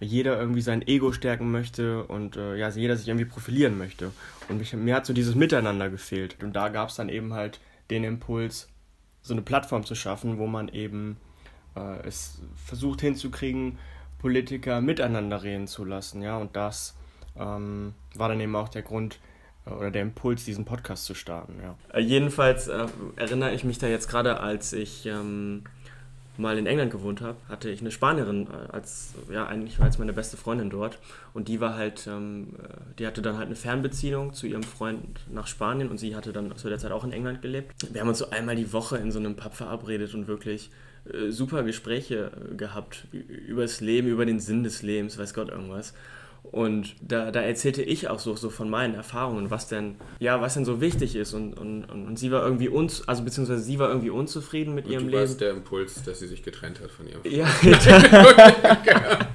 jeder 0.00 0.38
irgendwie 0.38 0.62
sein 0.62 0.86
Ego 0.86 1.12
stärken 1.12 1.50
möchte 1.50 2.04
und 2.04 2.36
äh, 2.36 2.56
ja, 2.56 2.68
jeder 2.70 2.96
sich 2.96 3.08
irgendwie 3.08 3.26
profilieren 3.26 3.76
möchte. 3.76 4.12
Und 4.48 4.58
mich, 4.58 4.72
mir 4.72 4.94
hat 4.94 5.04
so 5.04 5.12
dieses 5.12 5.34
Miteinander 5.34 5.90
gefehlt. 5.90 6.42
Und 6.42 6.54
da 6.54 6.68
gab 6.70 6.88
es 6.88 6.96
dann 6.96 7.10
eben 7.10 7.34
halt 7.34 7.60
den 7.90 8.04
Impuls, 8.04 8.68
so 9.22 9.34
eine 9.34 9.42
Plattform 9.42 9.84
zu 9.84 9.94
schaffen, 9.94 10.38
wo 10.38 10.46
man 10.46 10.68
eben 10.68 11.18
äh, 11.76 12.06
es 12.06 12.40
versucht 12.56 13.02
hinzukriegen, 13.02 13.78
Politiker 14.18 14.80
miteinander 14.80 15.42
reden 15.42 15.66
zu 15.66 15.84
lassen. 15.84 16.22
Ja, 16.22 16.38
und 16.38 16.56
das 16.56 16.96
ähm, 17.36 17.94
war 18.14 18.28
dann 18.28 18.40
eben 18.40 18.56
auch 18.56 18.68
der 18.68 18.82
Grund, 18.82 19.18
oder 19.66 19.90
der 19.90 20.02
Impuls, 20.02 20.44
diesen 20.44 20.64
Podcast 20.64 21.04
zu 21.04 21.14
starten, 21.14 21.54
ja. 21.62 21.76
Äh, 21.92 22.00
jedenfalls 22.00 22.68
äh, 22.68 22.86
erinnere 23.16 23.52
ich 23.52 23.64
mich 23.64 23.78
da 23.78 23.86
jetzt 23.86 24.08
gerade, 24.08 24.40
als 24.40 24.72
ich 24.72 25.06
ähm, 25.06 25.64
mal 26.40 26.58
in 26.58 26.66
England 26.66 26.90
gewohnt 26.90 27.20
habe, 27.20 27.36
hatte 27.48 27.70
ich 27.70 27.80
eine 27.80 27.90
Spanierin 27.90 28.46
äh, 28.46 28.72
als, 28.72 29.14
ja, 29.30 29.46
eigentlich 29.46 29.78
als 29.78 29.98
meine 29.98 30.12
beste 30.12 30.36
Freundin 30.36 30.70
dort. 30.70 30.98
Und 31.34 31.48
die 31.48 31.60
war 31.60 31.74
halt, 31.74 32.06
ähm, 32.06 32.54
äh, 32.58 32.94
die 32.98 33.06
hatte 33.06 33.22
dann 33.22 33.36
halt 33.36 33.46
eine 33.46 33.56
Fernbeziehung 33.56 34.32
zu 34.32 34.46
ihrem 34.46 34.62
Freund 34.62 35.20
nach 35.30 35.46
Spanien 35.46 35.88
und 35.88 35.98
sie 35.98 36.16
hatte 36.16 36.32
dann 36.32 36.56
zu 36.56 36.68
der 36.68 36.78
Zeit 36.78 36.92
auch 36.92 37.04
in 37.04 37.12
England 37.12 37.42
gelebt. 37.42 37.74
Wir 37.92 38.00
haben 38.00 38.08
uns 38.08 38.18
so 38.18 38.30
einmal 38.30 38.56
die 38.56 38.72
Woche 38.72 38.96
in 38.96 39.12
so 39.12 39.18
einem 39.18 39.36
Pub 39.36 39.54
verabredet 39.54 40.14
und 40.14 40.26
wirklich 40.26 40.70
äh, 41.12 41.30
super 41.30 41.62
Gespräche 41.62 42.32
gehabt 42.56 43.06
über 43.12 43.62
das 43.62 43.80
Leben, 43.80 44.08
über 44.08 44.26
den 44.26 44.40
Sinn 44.40 44.64
des 44.64 44.82
Lebens, 44.82 45.18
weiß 45.18 45.34
Gott 45.34 45.50
irgendwas. 45.50 45.94
Und 46.50 46.96
da, 47.00 47.30
da 47.30 47.42
erzählte 47.42 47.80
ich 47.80 48.08
auch 48.08 48.18
so, 48.18 48.34
so 48.34 48.50
von 48.50 48.68
meinen 48.68 48.94
Erfahrungen, 48.94 49.52
was 49.52 49.68
denn, 49.68 49.94
ja, 50.18 50.40
was 50.40 50.54
denn 50.54 50.64
so 50.64 50.80
wichtig 50.80 51.14
ist. 51.14 51.32
Und, 51.32 51.54
und, 51.54 51.84
und 51.84 52.18
sie 52.18 52.32
war 52.32 52.42
irgendwie 52.42 52.68
uns, 52.68 53.06
also 53.06 53.22
beziehungsweise 53.22 53.62
sie 53.62 53.78
war 53.78 53.88
irgendwie 53.88 54.10
unzufrieden 54.10 54.74
mit 54.74 54.86
und 54.86 54.92
ihrem 54.92 55.04
du 55.04 55.10
Leben. 55.10 55.22
Warst 55.22 55.40
der 55.40 55.52
Impuls, 55.52 56.02
dass 56.02 56.18
sie 56.18 56.26
sich 56.26 56.42
getrennt 56.42 56.80
hat 56.80 56.90
von 56.90 57.06
ihrem 57.06 57.20
Ja, 57.24 57.46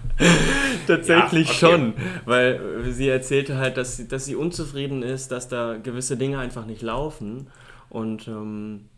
tatsächlich 0.87 1.61
ja, 1.61 1.69
okay. 1.69 1.77
schon. 1.77 1.93
Weil 2.25 2.83
sie 2.89 3.07
erzählte 3.07 3.55
halt, 3.57 3.77
dass 3.77 3.95
sie, 3.95 4.09
dass 4.09 4.25
sie 4.25 4.35
unzufrieden 4.35 5.01
ist, 5.01 5.31
dass 5.31 5.47
da 5.47 5.77
gewisse 5.77 6.17
Dinge 6.17 6.39
einfach 6.39 6.65
nicht 6.65 6.81
laufen. 6.81 7.47
Und 7.89 8.27
ähm, 8.27 8.89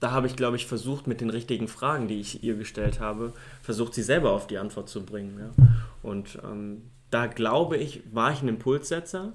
da 0.00 0.10
habe 0.10 0.26
ich, 0.26 0.34
glaube 0.34 0.56
ich, 0.56 0.66
versucht, 0.66 1.06
mit 1.06 1.20
den 1.20 1.30
richtigen 1.30 1.68
Fragen, 1.68 2.08
die 2.08 2.18
ich 2.18 2.42
ihr 2.42 2.56
gestellt 2.56 2.98
habe, 2.98 3.32
versucht, 3.62 3.94
sie 3.94 4.02
selber 4.02 4.32
auf 4.32 4.48
die 4.48 4.58
Antwort 4.58 4.88
zu 4.88 5.06
bringen. 5.06 5.38
Ja? 5.38 5.66
Und 6.02 6.40
ähm, 6.42 6.82
da 7.14 7.28
glaube 7.28 7.76
ich, 7.76 8.02
war 8.12 8.32
ich 8.32 8.42
ein 8.42 8.48
Impulssetzer 8.48 9.34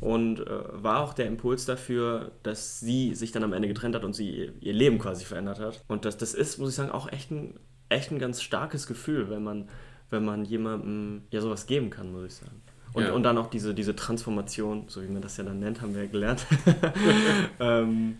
und 0.00 0.40
äh, 0.40 0.46
war 0.72 1.00
auch 1.00 1.12
der 1.12 1.26
Impuls 1.26 1.66
dafür, 1.66 2.32
dass 2.42 2.80
sie 2.80 3.14
sich 3.14 3.30
dann 3.30 3.44
am 3.44 3.52
Ende 3.52 3.68
getrennt 3.68 3.94
hat 3.94 4.04
und 4.04 4.14
sie 4.14 4.50
ihr, 4.58 4.72
Leben 4.72 4.98
quasi 4.98 5.26
verändert 5.26 5.60
hat. 5.60 5.84
Und 5.86 6.06
das, 6.06 6.16
das 6.16 6.32
ist, 6.32 6.56
muss 6.58 6.70
ich 6.70 6.76
sagen, 6.76 6.90
auch 6.90 7.12
echt 7.12 7.30
ein, 7.30 7.60
echt 7.90 8.10
ein 8.10 8.18
ganz 8.18 8.40
starkes 8.40 8.86
Gefühl, 8.86 9.28
wenn 9.28 9.44
man, 9.44 9.68
wenn 10.08 10.24
man 10.24 10.46
jemandem 10.46 11.24
ja 11.30 11.42
sowas 11.42 11.66
geben 11.66 11.90
kann, 11.90 12.10
muss 12.10 12.24
ich 12.24 12.34
sagen. 12.36 12.62
Und, 12.94 13.04
ja. 13.04 13.12
und 13.12 13.22
dann 13.22 13.36
auch 13.36 13.50
diese, 13.50 13.74
diese 13.74 13.94
Transformation, 13.94 14.84
so 14.88 15.02
wie 15.02 15.08
man 15.08 15.20
das 15.20 15.36
ja 15.36 15.44
dann 15.44 15.58
nennt, 15.58 15.82
haben 15.82 15.94
wir 15.94 16.04
ja 16.04 16.10
gelernt, 16.10 16.46
ähm, 17.60 18.16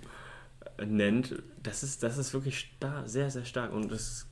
nennt, 0.84 1.42
das 1.62 1.82
ist, 1.82 2.02
das 2.02 2.18
ist 2.18 2.34
wirklich 2.34 2.70
star 2.76 3.08
sehr, 3.08 3.30
sehr 3.30 3.46
stark 3.46 3.72
und 3.72 3.90
das, 3.90 4.28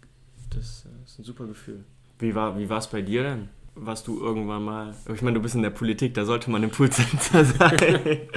das 0.50 0.87
ist 1.06 1.18
ein 1.18 1.25
super 1.25 1.47
Gefühl. 1.47 1.85
Wie 2.18 2.35
war 2.35 2.54
es 2.54 2.88
wie 2.88 2.92
bei 2.92 3.00
dir 3.00 3.23
denn? 3.23 3.49
Was 3.74 4.04
du 4.04 4.20
irgendwann 4.20 4.64
mal. 4.64 4.94
Ich 5.12 5.22
meine, 5.22 5.34
du 5.34 5.42
bist 5.42 5.54
in 5.54 5.62
der 5.62 5.70
Politik, 5.70 6.14
da 6.14 6.24
sollte 6.24 6.50
man 6.50 6.62
Impulssensor 6.62 7.44
sein. 7.58 8.28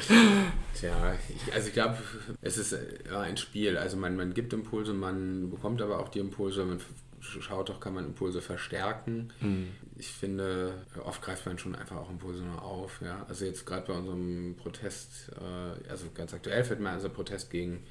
Tja, 0.73 1.15
ich, 1.29 1.53
also 1.53 1.67
ich 1.67 1.73
glaube, 1.73 1.97
es 2.41 2.57
ist 2.57 2.77
ja, 3.09 3.19
ein 3.21 3.37
Spiel. 3.37 3.77
Also 3.77 3.97
man, 3.97 4.15
man 4.15 4.33
gibt 4.33 4.53
Impulse, 4.53 4.93
man 4.93 5.49
bekommt 5.49 5.81
aber 5.81 5.99
auch 5.99 6.09
die 6.09 6.19
Impulse, 6.19 6.63
man 6.65 6.79
schaut 7.19 7.69
doch, 7.69 7.79
kann 7.79 7.93
man 7.93 8.05
Impulse 8.05 8.41
verstärken. 8.41 9.33
Mhm. 9.41 9.67
Ich 9.97 10.09
finde, 10.09 10.85
oft 11.03 11.21
greift 11.21 11.45
man 11.45 11.57
schon 11.57 11.75
einfach 11.75 11.97
auch 11.97 12.09
Impulse 12.09 12.43
nur 12.43 12.61
auf. 12.61 13.01
Ja? 13.01 13.25
Also 13.27 13.45
jetzt 13.45 13.65
gerade 13.65 13.87
bei 13.87 13.93
unserem 13.93 14.55
Protest, 14.57 15.31
äh, 15.37 15.89
also 15.89 16.07
ganz 16.13 16.33
aktuell 16.33 16.63
fällt 16.63 16.79
mir 16.79 16.93
unser 16.93 17.09
Protest 17.09 17.49
gegen, 17.49 17.83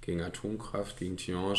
gegen 0.00 0.20
Atomkraft, 0.20 0.98
gegen 0.98 1.16
Tiange. 1.16 1.54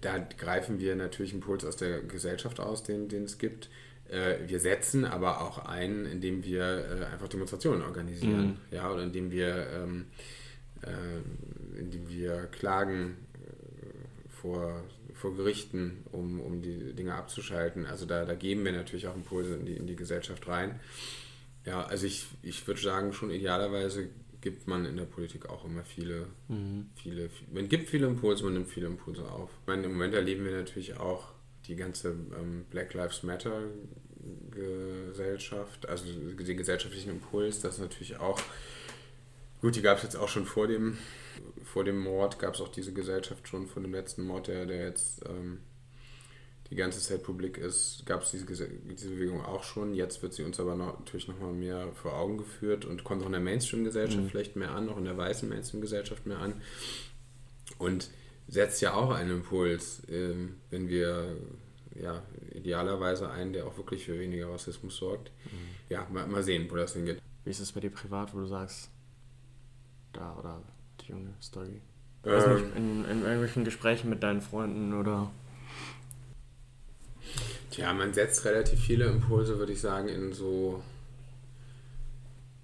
Da 0.00 0.18
greifen 0.18 0.80
wir 0.80 0.96
natürlich 0.96 1.34
Impulse 1.34 1.68
aus 1.68 1.76
der 1.76 2.00
Gesellschaft 2.00 2.58
aus, 2.58 2.82
den, 2.82 3.08
den 3.08 3.24
es 3.24 3.38
gibt. 3.38 3.68
Äh, 4.14 4.48
wir 4.48 4.60
setzen 4.60 5.04
aber 5.04 5.40
auch 5.40 5.66
ein, 5.66 6.06
indem 6.06 6.44
wir 6.44 6.62
äh, 6.62 7.04
einfach 7.06 7.28
Demonstrationen 7.28 7.82
organisieren, 7.82 8.46
mhm. 8.46 8.56
ja, 8.70 8.90
oder 8.90 9.02
indem 9.02 9.32
wir, 9.32 9.66
ähm, 9.70 10.06
äh, 10.82 11.78
indem 11.80 12.08
wir 12.08 12.46
klagen 12.46 13.16
äh, 13.34 14.28
vor, 14.28 14.84
vor 15.14 15.36
Gerichten, 15.36 16.04
um, 16.12 16.40
um 16.40 16.62
die 16.62 16.92
Dinge 16.94 17.14
abzuschalten. 17.14 17.86
Also 17.86 18.06
da, 18.06 18.24
da 18.24 18.34
geben 18.34 18.64
wir 18.64 18.72
natürlich 18.72 19.08
auch 19.08 19.16
Impulse 19.16 19.54
in 19.54 19.66
die, 19.66 19.76
in 19.76 19.86
die 19.88 19.96
Gesellschaft 19.96 20.46
rein. 20.46 20.78
Ja, 21.66 21.84
also 21.84 22.06
ich, 22.06 22.26
ich 22.42 22.64
würde 22.68 22.80
sagen, 22.80 23.12
schon 23.12 23.30
idealerweise 23.30 24.10
gibt 24.40 24.68
man 24.68 24.84
in 24.84 24.96
der 24.96 25.06
Politik 25.06 25.48
auch 25.48 25.64
immer 25.64 25.82
viele, 25.82 26.26
mhm. 26.48 26.90
viele, 26.94 27.30
man 27.52 27.68
gibt 27.68 27.88
viele 27.88 28.06
Impulse, 28.06 28.44
man 28.44 28.52
nimmt 28.52 28.68
viele 28.68 28.86
Impulse 28.86 29.28
auf. 29.28 29.50
Ich 29.62 29.66
meine, 29.66 29.84
im 29.84 29.92
Moment 29.92 30.14
erleben 30.14 30.44
wir 30.44 30.52
natürlich 30.52 30.98
auch 30.98 31.32
die 31.66 31.76
ganze 31.76 32.10
ähm, 32.10 32.64
Black 32.70 32.94
Lives 32.94 33.22
Matter 33.22 33.62
Gesellschaft, 34.50 35.88
also 35.88 36.04
den 36.06 36.36
gesellschaftlichen 36.36 37.10
Impuls, 37.10 37.60
das 37.60 37.78
natürlich 37.78 38.18
auch, 38.18 38.40
gut, 39.60 39.76
die 39.76 39.82
gab 39.82 39.98
es 39.98 40.04
jetzt 40.04 40.16
auch 40.16 40.28
schon 40.28 40.46
vor 40.46 40.66
dem, 40.66 40.98
vor 41.62 41.84
dem 41.84 41.98
Mord, 41.98 42.38
gab 42.38 42.54
es 42.54 42.60
auch 42.60 42.68
diese 42.68 42.92
Gesellschaft 42.92 43.48
schon, 43.48 43.66
vor 43.66 43.82
dem 43.82 43.92
letzten 43.92 44.22
Mord, 44.22 44.48
der, 44.48 44.66
der 44.66 44.86
jetzt 44.86 45.22
ähm, 45.28 45.60
die 46.70 46.76
ganze 46.76 47.00
Zeit 47.00 47.22
publik 47.22 47.58
ist, 47.58 48.04
gab 48.06 48.22
es 48.22 48.30
diese, 48.30 48.46
diese 48.46 49.10
Bewegung 49.10 49.44
auch 49.44 49.64
schon. 49.64 49.94
Jetzt 49.94 50.22
wird 50.22 50.32
sie 50.32 50.44
uns 50.44 50.58
aber 50.58 50.74
noch, 50.74 50.98
natürlich 50.98 51.28
nochmal 51.28 51.52
mehr 51.52 51.92
vor 51.92 52.14
Augen 52.14 52.38
geführt 52.38 52.84
und 52.84 53.04
kommt 53.04 53.22
auch 53.22 53.26
in 53.26 53.32
der 53.32 53.40
Mainstream-Gesellschaft 53.40 54.22
mhm. 54.22 54.28
vielleicht 54.30 54.56
mehr 54.56 54.70
an, 54.70 54.88
auch 54.88 54.96
in 54.96 55.04
der 55.04 55.16
weißen 55.16 55.48
Mainstream-Gesellschaft 55.48 56.26
mehr 56.26 56.38
an. 56.38 56.62
Und 57.78 58.08
setzt 58.48 58.82
ja 58.82 58.94
auch 58.94 59.10
einen 59.10 59.30
Impuls, 59.30 60.02
ähm, 60.08 60.56
wenn 60.70 60.88
wir 60.88 61.36
ja, 61.94 62.22
idealerweise 62.52 63.30
einen, 63.30 63.52
der 63.52 63.66
auch 63.66 63.76
wirklich 63.76 64.04
für 64.04 64.18
weniger 64.18 64.50
Rassismus 64.50 64.96
sorgt. 64.96 65.30
Mhm. 65.44 65.74
Ja, 65.88 66.06
mal, 66.12 66.26
mal 66.26 66.42
sehen, 66.42 66.66
wo 66.70 66.76
das 66.76 66.94
hingeht. 66.94 67.20
Wie 67.44 67.50
ist 67.50 67.60
es 67.60 67.72
bei 67.72 67.80
dir 67.80 67.90
privat, 67.90 68.34
wo 68.34 68.38
du 68.38 68.46
sagst, 68.46 68.90
da 70.12 70.36
oder 70.36 70.62
die 71.00 71.12
junge 71.12 71.34
Story? 71.40 71.80
Ähm, 72.24 72.54
nicht, 72.54 72.76
in, 72.76 73.04
in 73.04 73.22
irgendwelchen 73.22 73.64
Gesprächen 73.64 74.08
mit 74.08 74.22
deinen 74.22 74.40
Freunden 74.40 74.94
oder 74.94 75.30
Tja, 77.74 77.92
man 77.92 78.14
setzt 78.14 78.44
relativ 78.44 78.78
viele 78.78 79.06
Impulse, 79.06 79.58
würde 79.58 79.72
ich 79.72 79.80
sagen, 79.80 80.08
in 80.08 80.32
so. 80.32 80.80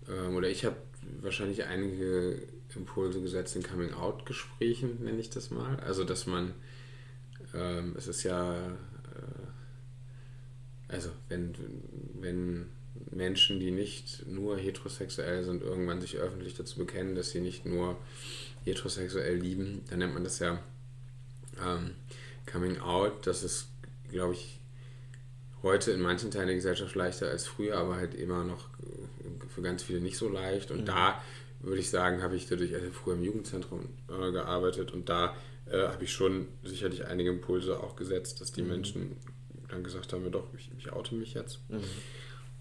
Ähm, 0.09 0.37
oder 0.37 0.49
ich 0.49 0.65
habe 0.65 0.77
wahrscheinlich 1.21 1.65
einige 1.65 2.41
Impulse 2.77 3.21
gesetzt 3.21 3.57
in 3.57 3.63
Coming-out-Gesprächen, 3.63 5.03
nenne 5.05 5.19
ich 5.19 5.31
das 5.31 5.51
mal. 5.51 5.79
Also, 5.81 6.05
dass 6.05 6.27
man. 6.27 6.55
Ähm, 7.53 7.95
es 7.97 8.07
ist 8.07 8.23
ja 8.23 8.77
also 10.91 11.11
wenn, 11.29 11.55
wenn 12.15 12.67
Menschen, 13.11 13.61
die 13.61 13.71
nicht 13.71 14.27
nur 14.27 14.59
heterosexuell 14.59 15.45
sind, 15.45 15.63
irgendwann 15.63 16.01
sich 16.01 16.17
öffentlich 16.17 16.55
dazu 16.55 16.79
bekennen, 16.79 17.15
dass 17.15 17.31
sie 17.31 17.41
nicht 17.41 17.65
nur 17.65 17.97
heterosexuell 18.65 19.37
lieben, 19.37 19.83
dann 19.89 20.01
nennt 20.01 20.15
man 20.15 20.25
das 20.25 20.41
ja 20.41 20.61
ähm, 21.65 21.95
Coming 22.51 22.81
Out. 22.81 23.27
Das 23.27 23.45
ist, 23.45 23.69
glaube 24.11 24.35
ich, 24.35 24.59
heute 25.63 25.93
in 25.93 26.01
manchen 26.01 26.31
Teilen 26.31 26.49
der 26.49 26.57
Gesellschaft 26.57 26.95
leichter 26.95 27.29
als 27.29 27.47
früher, 27.47 27.77
aber 27.77 27.97
halt 27.97 28.15
immer 28.15 28.45
noch 28.45 28.69
für 29.49 29.63
ganz 29.63 29.85
viele 29.85 30.01
nicht 30.01 30.17
so 30.17 30.29
leicht. 30.29 30.73
Und 30.73 30.83
mhm. 30.83 30.87
da 30.87 31.23
würde 31.61 31.81
ich 31.81 31.91
sagen, 31.91 32.23
habe 32.23 32.37
ich 32.37 32.49
dadurch 32.49 32.75
also 32.75 32.91
früher 32.91 33.15
im 33.15 33.23
Jugendzentrum 33.23 33.89
äh, 34.09 34.33
gearbeitet 34.33 34.93
und 34.93 35.09
da 35.09 35.35
äh, 35.71 35.89
habe 35.89 36.05
ich 36.05 36.13
schon 36.13 36.49
sicherlich 36.65 37.07
einige 37.07 37.31
Impulse 37.31 37.79
auch 37.81 37.97
gesetzt, 37.97 38.41
dass 38.41 38.53
die 38.53 38.63
mhm. 38.63 38.69
Menschen 38.69 39.17
dann 39.69 39.85
gesagt 39.85 40.13
haben 40.13 40.25
wir 40.25 40.31
doch, 40.31 40.49
ich, 40.57 40.71
ich 40.79 40.93
oute 40.93 41.15
mich 41.15 41.35
jetzt. 41.35 41.61
Mhm. 41.69 41.81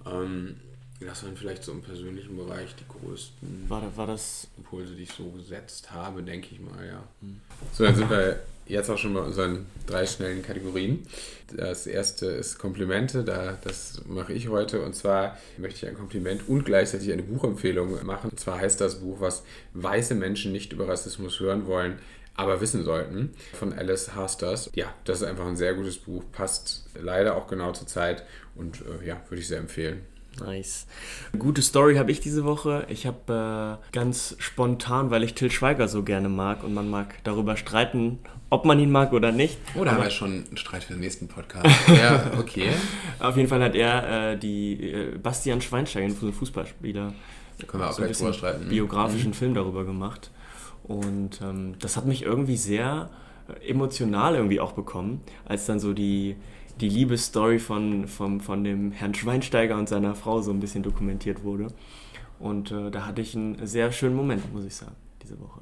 Ähm, 0.05 0.55
das 0.99 1.23
waren 1.23 1.37
vielleicht 1.37 1.63
so 1.63 1.71
im 1.71 1.81
persönlichen 1.81 2.35
Bereich 2.35 2.75
die 2.75 2.83
größten 2.87 3.69
war, 3.69 3.95
war 3.95 4.07
das 4.07 4.47
Impulse, 4.57 4.95
die 4.95 5.03
ich 5.03 5.13
so 5.13 5.29
gesetzt 5.31 5.91
habe, 5.91 6.21
denke 6.23 6.49
ich 6.51 6.59
mal, 6.59 6.85
ja. 6.85 7.03
Mhm. 7.21 7.39
So, 7.73 7.85
dann 7.85 7.95
sind 7.95 8.09
wir 8.09 8.41
jetzt 8.69 8.89
auch 8.89 8.97
schon 8.97 9.13
bei 9.13 9.21
unseren 9.21 9.65
drei 9.85 10.05
schnellen 10.05 10.41
Kategorien. 10.41 11.05
Das 11.55 11.87
erste 11.87 12.27
ist 12.27 12.59
Komplimente, 12.59 13.23
da, 13.23 13.57
das 13.63 14.01
mache 14.07 14.33
ich 14.33 14.47
heute. 14.47 14.81
Und 14.81 14.95
zwar 14.95 15.37
möchte 15.57 15.85
ich 15.85 15.91
ein 15.91 15.97
Kompliment 15.97 16.47
und 16.47 16.63
gleichzeitig 16.63 17.11
eine 17.11 17.23
Buchempfehlung 17.23 18.05
machen. 18.05 18.29
Und 18.29 18.39
zwar 18.39 18.59
heißt 18.59 18.79
das 18.79 19.01
Buch, 19.01 19.19
was 19.19 19.43
weiße 19.73 20.15
Menschen 20.15 20.51
nicht 20.51 20.71
über 20.71 20.87
Rassismus 20.87 21.39
hören 21.39 21.65
wollen, 21.67 21.99
aber 22.35 22.61
wissen 22.61 22.85
sollten, 22.85 23.33
von 23.53 23.73
Alice 23.73 24.15
Hasters. 24.15 24.69
Ja, 24.73 24.93
das 25.03 25.21
ist 25.21 25.27
einfach 25.27 25.45
ein 25.45 25.57
sehr 25.57 25.73
gutes 25.73 25.97
Buch, 25.97 26.23
passt 26.31 26.85
leider 26.97 27.35
auch 27.35 27.47
genau 27.47 27.73
zur 27.73 27.87
Zeit 27.87 28.23
und 28.55 28.81
äh, 28.81 29.07
ja, 29.07 29.21
würde 29.27 29.41
ich 29.41 29.47
sehr 29.47 29.59
empfehlen. 29.59 30.03
Nice. 30.39 30.87
Gute 31.37 31.61
Story 31.61 31.95
habe 31.95 32.11
ich 32.11 32.21
diese 32.21 32.45
Woche. 32.45 32.85
Ich 32.89 33.05
habe 33.05 33.79
äh, 33.81 33.91
ganz 33.93 34.35
spontan, 34.39 35.11
weil 35.11 35.23
ich 35.23 35.33
Till 35.33 35.51
Schweiger 35.51 35.87
so 35.87 36.03
gerne 36.03 36.29
mag 36.29 36.63
und 36.63 36.73
man 36.73 36.89
mag 36.89 37.15
darüber 37.23 37.57
streiten, 37.57 38.19
ob 38.49 38.65
man 38.65 38.79
ihn 38.79 38.91
mag 38.91 39.11
oder 39.13 39.31
nicht. 39.31 39.57
Oh, 39.75 39.83
da 39.83 39.91
haben 39.91 40.03
wir 40.03 40.09
schon 40.09 40.45
einen 40.47 40.57
Streit 40.57 40.83
für 40.83 40.93
den 40.93 41.01
nächsten 41.01 41.27
Podcast. 41.27 41.67
ja, 41.87 42.31
okay. 42.39 42.69
Auf 43.19 43.35
jeden 43.37 43.49
Fall 43.49 43.61
hat 43.61 43.75
er 43.75 44.31
äh, 44.33 44.37
die 44.37 44.91
äh, 44.91 45.17
Bastian 45.17 45.61
Schweinsteiger, 45.61 46.05
einen 46.05 46.33
Fußballspieler, 46.33 47.13
können 47.67 47.83
wir 47.83 47.89
auch 47.89 47.93
so 47.93 48.03
gleich 48.03 48.17
drüber 48.17 48.33
streiten. 48.33 48.69
biografischen 48.69 49.31
mhm. 49.31 49.35
Film 49.35 49.53
darüber 49.53 49.83
gemacht. 49.83 50.31
Und 50.83 51.41
ähm, 51.41 51.75
das 51.79 51.97
hat 51.97 52.05
mich 52.05 52.23
irgendwie 52.23 52.57
sehr 52.57 53.09
emotional 53.67 54.35
irgendwie 54.35 54.59
auch 54.59 54.73
bekommen, 54.73 55.21
als 55.45 55.65
dann 55.65 55.79
so 55.79 55.93
die, 55.93 56.35
die 56.81 56.89
Liebesstory 56.89 57.59
von, 57.59 58.07
von, 58.07 58.41
von 58.41 58.63
dem 58.63 58.91
Herrn 58.91 59.13
Schweinsteiger 59.13 59.77
und 59.77 59.89
seiner 59.89 60.15
Frau 60.15 60.41
so 60.41 60.51
ein 60.51 60.59
bisschen 60.59 60.83
dokumentiert 60.83 61.43
wurde. 61.43 61.67
Und 62.39 62.71
äh, 62.71 62.89
da 62.89 63.05
hatte 63.05 63.21
ich 63.21 63.35
einen 63.35 63.65
sehr 63.67 63.91
schönen 63.91 64.15
Moment, 64.15 64.53
muss 64.53 64.65
ich 64.65 64.75
sagen, 64.75 64.95
diese 65.21 65.39
Woche. 65.39 65.61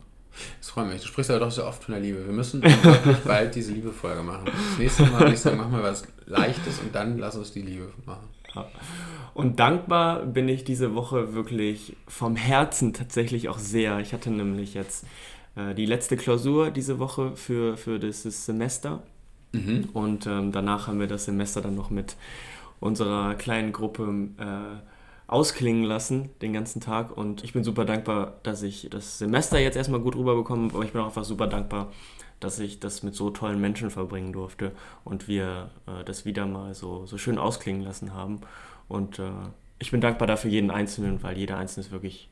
Das 0.60 0.70
freut 0.70 0.88
mich. 0.88 1.02
Du 1.02 1.08
sprichst 1.08 1.32
aber 1.32 1.40
doch 1.40 1.52
so 1.52 1.66
oft 1.66 1.84
von 1.84 1.94
der 1.94 2.02
Liebe. 2.02 2.26
Wir 2.26 2.34
müssen 2.34 2.62
bald 3.26 3.56
diese 3.56 3.74
Liebe-Folge 3.74 4.22
machen. 4.22 4.46
Das 4.46 4.78
nächste 4.78 5.04
Mal 5.04 5.22
würde 5.22 5.34
ich 5.34 5.40
sagen, 5.40 5.58
mach 5.58 5.70
mal 5.70 5.82
was 5.82 6.04
Leichtes 6.26 6.80
und 6.80 6.94
dann 6.94 7.18
lass 7.18 7.36
uns 7.36 7.52
die 7.52 7.62
Liebe 7.62 7.92
machen. 8.06 8.28
Ja. 8.56 8.68
Und 9.34 9.60
dankbar 9.60 10.26
bin 10.26 10.48
ich 10.48 10.64
diese 10.64 10.96
Woche 10.96 11.34
wirklich 11.34 11.96
vom 12.08 12.36
Herzen 12.36 12.94
tatsächlich 12.94 13.50
auch 13.50 13.60
sehr. 13.60 14.00
Ich 14.00 14.14
hatte 14.14 14.30
nämlich 14.30 14.74
jetzt 14.74 15.06
äh, 15.56 15.74
die 15.74 15.86
letzte 15.86 16.18
Klausur 16.18 16.72
diese 16.72 17.00
Woche 17.00 17.36
für, 17.36 17.78
für 17.78 18.00
dieses 18.00 18.46
Semester. 18.46 19.04
Mhm. 19.52 19.90
Und 19.94 20.28
ähm, 20.28 20.52
danach 20.52 20.88
haben 20.88 21.00
wir 21.00 21.08
das 21.08 21.26
Semester 21.26 21.62
dann 21.62 21.76
noch 21.76 21.90
mit 21.90 22.16
unserer 22.80 23.36
kleinen 23.36 23.72
Gruppe 23.72 24.30
äh, 24.38 24.82
ausklingen 25.28 25.84
lassen 25.84 26.30
den 26.42 26.54
ganzen 26.54 26.82
Tag. 26.82 27.16
Und 27.16 27.44
ich 27.44 27.54
bin 27.54 27.64
super 27.64 27.86
dankbar, 27.86 28.36
dass 28.44 28.64
ich 28.64 28.88
das 28.90 29.18
Semester 29.18 29.60
jetzt 29.60 29.76
erstmal 29.76 30.00
gut 30.00 30.16
rüberbekomme, 30.16 30.72
aber 30.74 30.84
ich 30.84 30.92
bin 30.92 31.02
auch 31.02 31.08
einfach 31.08 31.26
super 31.26 31.48
dankbar, 31.48 31.92
dass 32.40 32.60
ich 32.60 32.80
das 32.80 33.04
mit 33.04 33.16
so 33.16 33.30
tollen 33.30 33.60
Menschen 33.60 33.90
verbringen 33.90 34.32
durfte 34.32 34.72
und 35.04 35.28
wir 35.28 35.72
äh, 35.88 36.04
das 36.06 36.26
wieder 36.26 36.46
mal 36.46 36.74
so, 36.74 37.06
so 37.06 37.18
schön 37.18 37.38
ausklingen 37.38 37.82
lassen 37.82 38.14
haben. 38.14 38.42
Und 38.88 39.20
äh, 39.20 39.32
ich 39.80 39.92
bin 39.92 40.02
dankbar 40.02 40.28
dafür 40.28 40.50
jeden 40.50 40.72
Einzelnen, 40.72 41.22
weil 41.24 41.38
jeder 41.38 41.58
Einzelne 41.58 41.86
ist 41.86 41.92
wirklich, 41.92 42.30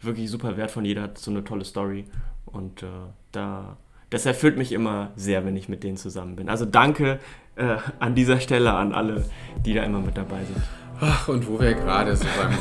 wirklich 0.00 0.30
super 0.30 0.56
wertvoll. 0.56 0.86
Jeder 0.86 1.02
hat 1.02 1.18
so 1.18 1.30
eine 1.30 1.44
tolle 1.44 1.64
Story. 1.64 2.04
Und 2.46 2.82
äh, 2.82 2.86
da, 3.32 3.76
das 4.14 4.26
erfüllt 4.26 4.56
mich 4.56 4.70
immer 4.70 5.10
sehr, 5.16 5.44
wenn 5.44 5.56
ich 5.56 5.68
mit 5.68 5.82
denen 5.82 5.96
zusammen 5.96 6.36
bin. 6.36 6.48
Also 6.48 6.64
danke 6.64 7.18
äh, 7.56 7.78
an 7.98 8.14
dieser 8.14 8.38
Stelle 8.38 8.72
an 8.72 8.92
alle, 8.92 9.24
die 9.66 9.74
da 9.74 9.82
immer 9.82 9.98
mit 9.98 10.16
dabei 10.16 10.38
sind. 10.44 10.62
Ach, 11.00 11.26
und 11.26 11.48
wo 11.48 11.58
wir 11.58 11.74
gerade 11.74 12.14
so 12.14 12.24
beim, 12.38 12.56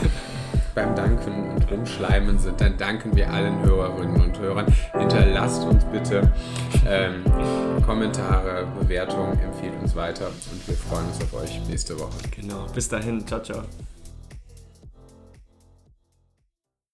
beim 0.74 0.96
Danken 0.96 1.52
und 1.52 1.70
Rumschleimen 1.70 2.40
sind, 2.40 2.60
dann 2.60 2.76
danken 2.78 3.16
wir 3.16 3.32
allen 3.32 3.62
Hörerinnen 3.62 4.20
und 4.20 4.40
Hörern. 4.40 4.66
Hinterlasst 4.98 5.64
uns 5.64 5.86
bitte 5.86 6.34
ähm, 6.88 7.24
Kommentare, 7.86 8.66
Bewertungen, 8.82 9.38
empfiehlt 9.40 9.80
uns 9.80 9.96
weiter 9.96 10.30
und 10.30 10.68
wir 10.68 10.76
freuen 10.76 11.06
uns 11.06 11.22
auf 11.22 11.40
euch 11.40 11.62
nächste 11.70 12.00
Woche. 12.00 12.18
Genau, 12.36 12.66
bis 12.74 12.90
dahin, 12.90 13.28
ciao, 13.28 13.44
ciao. 13.44 13.62